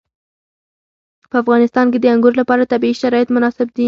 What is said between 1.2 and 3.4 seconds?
په افغانستان کې د انګور لپاره طبیعي شرایط